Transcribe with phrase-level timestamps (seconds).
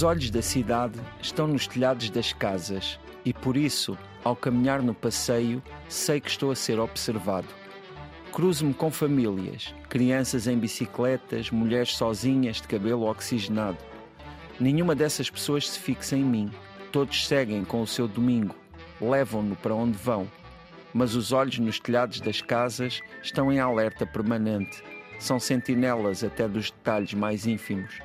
[0.00, 4.94] Os olhos da cidade estão nos telhados das casas e por isso, ao caminhar no
[4.94, 7.48] passeio, sei que estou a ser observado.
[8.32, 13.76] Cruzo-me com famílias, crianças em bicicletas, mulheres sozinhas de cabelo oxigenado.
[14.58, 16.50] Nenhuma dessas pessoas se fixa em mim.
[16.90, 18.56] Todos seguem com o seu domingo,
[19.02, 20.26] levam-no para onde vão.
[20.94, 24.82] Mas os olhos nos telhados das casas estão em alerta permanente.
[25.18, 28.00] São sentinelas até dos detalhes mais ínfimos.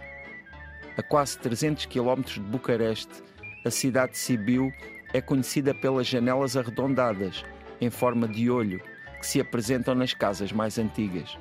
[0.97, 3.21] A quase 300 quilómetros de Bucareste,
[3.65, 4.71] a cidade de Sibiu
[5.13, 7.43] é conhecida pelas janelas arredondadas,
[7.81, 8.81] em forma de olho,
[9.19, 11.37] que se apresentam nas casas mais antigas.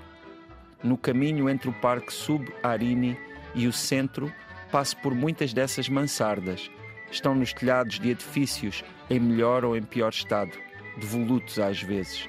[0.82, 3.16] No caminho entre o Parque Sub-Arini
[3.54, 4.32] e o centro,
[4.72, 6.68] passo por muitas dessas mansardas.
[7.10, 10.50] Estão nos telhados de edifícios em melhor ou em pior estado,
[10.98, 12.28] devolutos às vezes.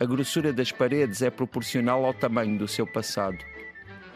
[0.00, 3.38] A grossura das paredes é proporcional ao tamanho do seu passado.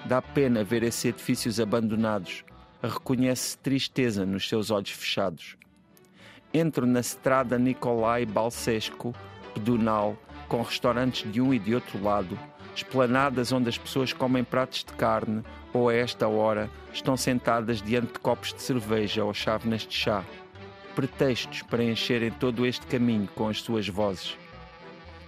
[0.09, 2.45] Dá pena ver esses edifícios abandonados.
[2.81, 5.57] Reconhece tristeza nos seus olhos fechados.
[6.55, 9.13] Entro na estrada Nicolai Balsesco,
[9.53, 12.39] pedonal, com restaurantes de um e de outro lado,
[12.73, 18.13] esplanadas onde as pessoas comem pratos de carne ou a esta hora estão sentadas diante
[18.13, 20.25] de copos de cerveja ou chávenas de chá.
[20.95, 24.39] Pretextos para encherem todo este caminho com as suas vozes.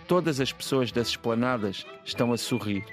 [0.07, 2.85] Todas as pessoas das esplanadas estão a sorrir.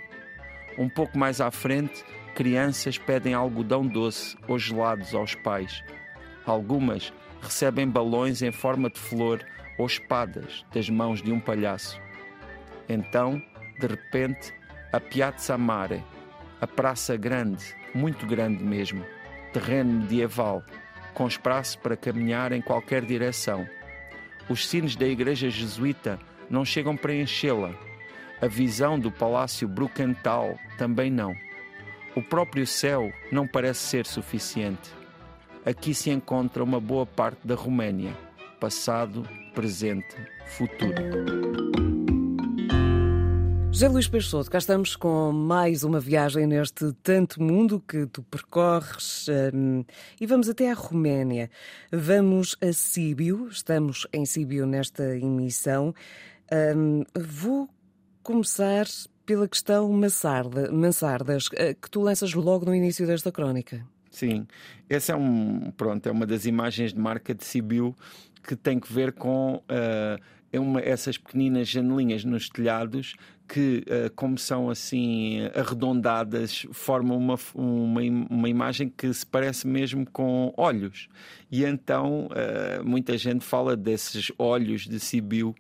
[0.77, 5.83] Um pouco mais à frente, crianças pedem algodão doce ou gelados aos pais.
[6.45, 9.45] Algumas recebem balões em forma de flor
[9.77, 11.99] ou espadas das mãos de um palhaço.
[12.89, 13.41] Então,
[13.79, 14.53] de repente,
[14.91, 16.03] a Piazza Mare,
[16.61, 19.05] a praça grande, muito grande mesmo,
[19.51, 20.63] terreno medieval,
[21.13, 23.67] com espaço para caminhar em qualquer direção.
[24.49, 27.73] Os sinos da igreja jesuíta não chegam para enchê-la.
[28.41, 31.33] A visão do palácio Brucantal também não.
[32.15, 34.93] O próprio céu não parece ser suficiente.
[35.65, 38.15] Aqui se encontra uma boa parte da Roménia,
[38.59, 40.15] passado, presente,
[40.45, 40.95] futuro.
[43.71, 49.27] José Luís Peixoto, cá estamos com mais uma viagem neste tanto mundo que tu percorres
[49.53, 49.83] um,
[50.19, 51.49] e vamos até à Roménia.
[51.91, 55.93] Vamos a Síbio, estamos em Síbio nesta emissão.
[56.77, 57.67] Um, vou
[58.25, 58.87] começar
[59.23, 63.86] pela questão Mansarda, Mansardas, eh, que tu lanças logo no início desta crónica.
[64.09, 64.47] Sim,
[64.89, 67.95] essa é um pronto é uma das imagens de marca de Sibiu
[68.43, 70.21] que tem que ver com uh,
[70.52, 73.15] é uma, essas pequeninas janelinhas nos telhados
[73.47, 80.05] que, uh, como são assim arredondadas, formam uma, uma, uma imagem que se parece mesmo
[80.09, 81.09] com olhos.
[81.52, 85.53] E então uh, muita gente fala desses olhos de Sibiu.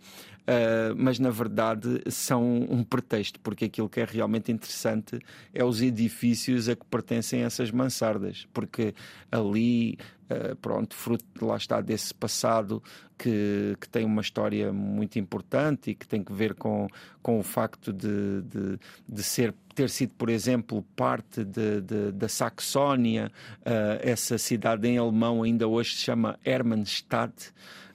[0.45, 5.19] Uh, mas na verdade são um pretexto, porque aquilo que é realmente interessante
[5.51, 8.93] é os edifícios a que pertencem essas mansardas, porque
[9.31, 12.81] ali Uh, pronto, fruto lá está desse passado
[13.15, 16.87] que, que tem uma história muito importante e que tem que ver com,
[17.21, 23.99] com o facto de, de, de ser ter sido, por exemplo, parte da Saxónia, uh,
[24.01, 27.51] essa cidade em alemão ainda hoje se chama Hermannstadt.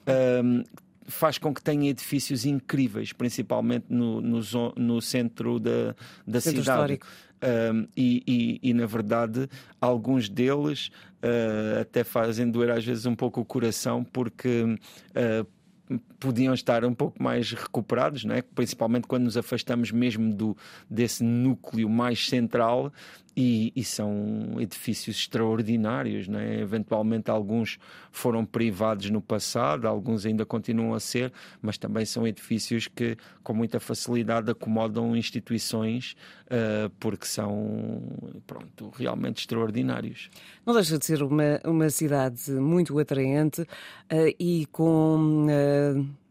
[0.07, 0.63] Uh,
[1.11, 4.41] faz com que tenha edifícios incríveis, principalmente no, no,
[4.77, 5.95] no centro da,
[6.27, 6.95] da centro cidade.
[6.95, 7.07] Histórico.
[7.43, 9.49] Um, e, e, e, na verdade,
[9.81, 10.91] alguns deles
[11.23, 15.47] uh, até fazem doer às vezes um pouco o coração, porque uh,
[16.19, 18.43] podiam estar um pouco mais recuperados, né?
[18.55, 20.57] principalmente quando nos afastamos mesmo do,
[20.89, 22.93] desse núcleo mais central
[23.37, 26.29] e, e são edifícios extraordinários.
[26.29, 26.61] Né?
[26.61, 27.79] Eventualmente alguns
[28.11, 33.55] foram privados no passado, alguns ainda continuam a ser, mas também são edifícios que com
[33.55, 38.03] muita facilidade acomodam instituições uh, porque são
[38.47, 40.29] pronto, realmente extraordinários.
[40.67, 43.67] Não deixa de ser uma, uma cidade muito atraente uh,
[44.39, 45.80] e com uh,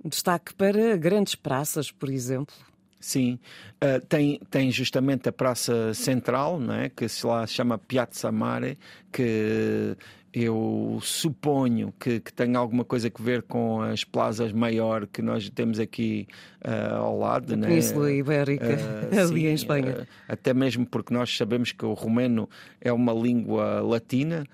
[0.03, 2.55] destaque para grandes praças, por exemplo.
[2.99, 3.39] Sim,
[3.81, 8.77] uh, tem, tem justamente a Praça Central, né, que se lá chama Piazza Mare,
[9.11, 9.95] que
[10.33, 15.49] eu suponho que, que tem alguma coisa a ver com as plazas maior que nós
[15.49, 16.27] temos aqui
[16.63, 17.53] uh, ao lado.
[17.53, 17.67] A né?
[17.67, 20.01] Península Ibérica, uh, ali sim, em Espanha.
[20.01, 22.47] Uh, até mesmo porque nós sabemos que o romeno
[22.79, 24.45] é uma língua latina,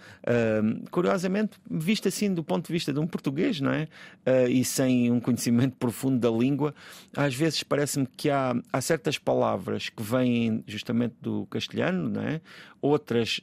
[0.90, 3.88] curiosamente, vista assim do ponto de vista de um português, não é?
[4.50, 6.74] e sem um conhecimento profundo da língua,
[7.16, 12.42] às vezes parece-me que há, há certas palavras que vêm justamente do castelhano, não é?
[12.82, 13.42] outras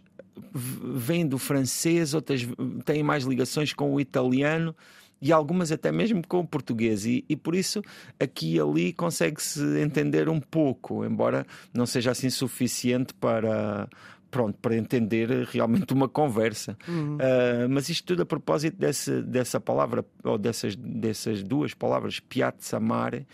[0.54, 2.46] vêm do francês, outras
[2.84, 4.74] têm mais ligações com o italiano
[5.20, 7.06] e algumas até mesmo com o português.
[7.06, 7.80] E, e por isso
[8.18, 13.88] aqui e ali consegue-se entender um pouco, embora não seja assim suficiente para
[14.32, 16.76] pronto, para entender realmente uma conversa.
[16.88, 17.16] Uhum.
[17.16, 22.80] Uh, mas isto tudo a propósito dessa, dessa palavra, ou dessas, dessas duas palavras, piazza
[22.80, 23.26] mare,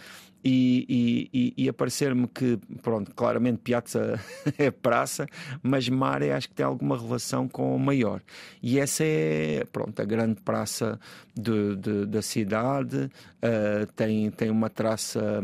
[0.44, 4.20] e, e, e aparecer-me que, pronto, claramente Piazza
[4.56, 5.26] é praça,
[5.62, 8.22] mas Mare acho que tem alguma relação com o maior.
[8.62, 10.98] E essa é, pronto, a grande praça
[11.34, 15.42] de, de, da cidade, uh, tem, tem uma traça.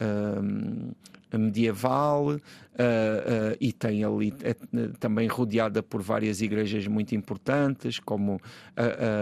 [0.00, 0.94] Uh,
[1.38, 4.54] medieval uh, uh, e tem ali é,
[4.98, 8.38] também rodeada por várias igrejas muito importantes, como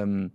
[0.04, 0.28] um,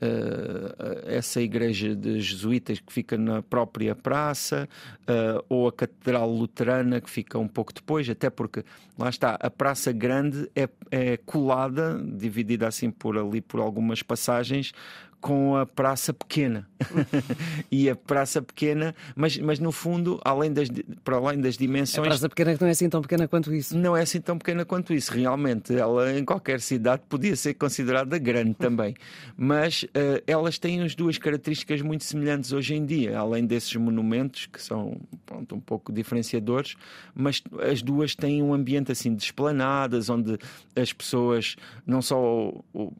[0.00, 4.68] uh, essa igreja de jesuítas que fica na própria praça,
[5.02, 8.64] uh, ou a Catedral Luterana que fica um pouco depois, até porque
[8.98, 14.72] lá está, a Praça Grande é, é colada, dividida assim por ali por algumas passagens,
[15.20, 16.66] com a Praça Pequena.
[17.70, 20.68] e a Praça Pequena, mas, mas no fundo, além das,
[21.04, 22.06] para além das dimensões.
[22.06, 23.76] A Praça Pequena que não é assim tão pequena quanto isso.
[23.76, 25.12] Não é assim tão pequena quanto isso.
[25.12, 28.94] Realmente, ela em qualquer cidade podia ser considerada grande também.
[29.36, 34.46] Mas uh, elas têm as duas características muito semelhantes hoje em dia, além desses monumentos
[34.46, 34.96] que são
[35.26, 36.76] pronto, um pouco diferenciadores,
[37.14, 40.38] mas as duas têm um ambiente assim de esplanadas, onde
[40.74, 41.56] as pessoas,
[41.86, 42.52] não só,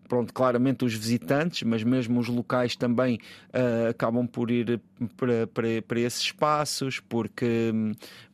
[0.08, 3.18] pronto, claramente os visitantes, mas mesmo mesmo os locais também
[3.48, 4.80] uh, acabam por ir
[5.16, 7.72] para, para, para esses espaços, porque,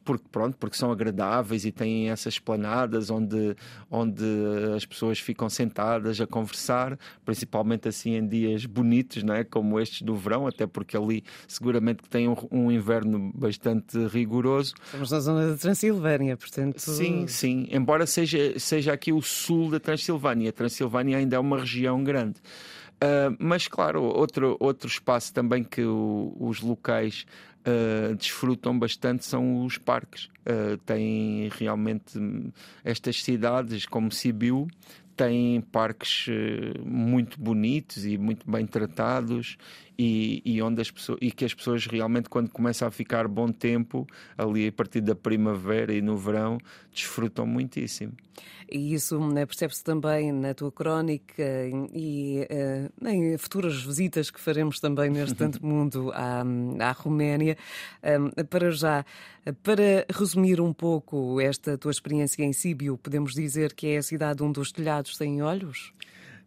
[0.05, 3.57] porque pronto, porque são agradáveis e têm essas esplanadas onde,
[3.91, 4.25] onde
[4.75, 9.45] as pessoas ficam sentadas a conversar, principalmente assim em dias bonitos, não é?
[9.45, 14.75] como estes do verão, até porque ali seguramente que tem um, um inverno bastante rigoroso.
[14.87, 16.81] Estamos na zona da Transilvânia, portanto.
[16.81, 21.59] Sim, sim, embora seja, seja aqui o sul da Transilvânia, a Transilvânia ainda é uma
[21.59, 22.41] região grande.
[22.97, 27.27] Uh, mas, claro, outro, outro espaço também que o, os locais
[27.67, 30.27] uh, desfrutam bastante são os parques.
[30.47, 32.19] Uh, têm realmente
[32.83, 34.67] estas cidades, como Sibiu,
[35.15, 36.27] têm parques
[36.85, 39.57] muito bonitos e muito bem tratados
[39.99, 43.51] e, e, onde as pessoas, e que as pessoas realmente, quando começa a ficar bom
[43.51, 44.07] tempo,
[44.37, 46.59] ali a partir da primavera e no verão,
[46.93, 48.13] desfrutam muitíssimo.
[48.71, 51.45] E isso né, percebe-se também na tua crónica
[51.95, 56.43] e uh, em futuras visitas que faremos também neste tanto mundo à,
[56.81, 57.57] à Roménia.
[58.03, 59.05] Um, para já,
[59.63, 64.43] para resumir um pouco esta tua experiência em Síbio, podemos dizer que é a cidade
[64.43, 65.93] onde os telhados têm olhos?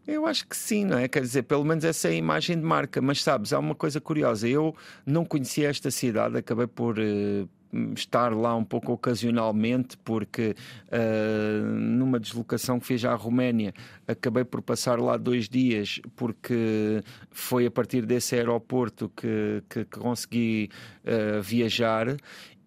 [0.10, 1.08] Eu acho que sim, não é?
[1.08, 3.02] Quer dizer, pelo menos essa é a imagem de marca.
[3.02, 4.48] Mas sabes, há uma coisa curiosa.
[4.48, 4.76] Eu
[5.06, 6.98] não conhecia esta cidade, acabei por.
[6.98, 7.48] Uh,
[7.96, 10.56] estar lá um pouco ocasionalmente, porque
[10.88, 13.74] uh, numa deslocação que fiz à Roménia
[14.08, 20.00] acabei por passar lá dois dias, porque foi a partir desse aeroporto que, que, que
[20.00, 20.70] consegui
[21.04, 22.18] uh, viajar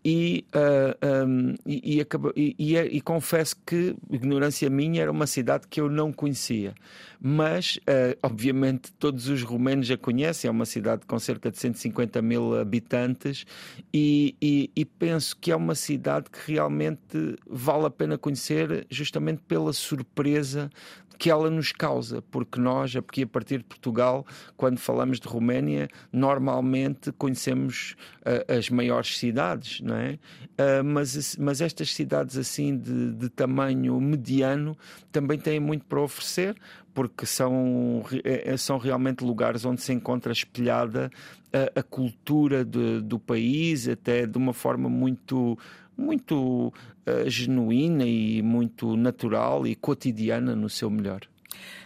[0.05, 5.81] e, uh, um, e, e, e, e, confesso que, ignorância minha, era uma cidade que
[5.81, 6.75] eu não conhecia.
[7.21, 10.49] Mas, uh, obviamente, todos os romenos a conhecem.
[10.49, 13.47] É uma cidade com cerca de 150 mil habitantes
[13.95, 20.69] e, penso que é uma cidade que realmente vale a pena conhecer, justamente pela surpresa
[21.19, 24.27] que ela nos causa, porque nós, aqui a partir de Portugal,
[24.57, 30.19] quando falamos de Roménia, normalmente conhecemos uh, as maiores cidades, não é?
[30.53, 34.77] Uh, mas, mas estas cidades assim de, de tamanho mediano
[35.11, 36.57] também têm muito para oferecer,
[36.95, 41.11] porque são, eh, são realmente lugares onde se encontra espelhada
[41.53, 45.59] a, a cultura de, do país, até de uma forma muito
[45.97, 51.21] muito uh, genuína e muito natural e cotidiana no seu melhor.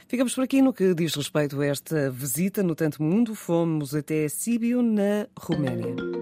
[0.09, 3.35] Ficamos por aqui no que diz respeito a esta visita no Tanto Mundo.
[3.35, 6.16] Fomos até Síbio, na Roménia.